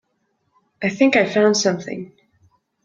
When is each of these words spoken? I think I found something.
I 0.81 0.89
think 0.89 1.15
I 1.15 1.31
found 1.31 1.57
something. 1.57 2.11